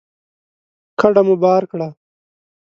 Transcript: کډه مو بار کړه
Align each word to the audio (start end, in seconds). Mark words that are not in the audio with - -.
کډه 0.99 1.21
مو 1.27 1.35
بار 1.43 1.63
کړه 1.71 1.87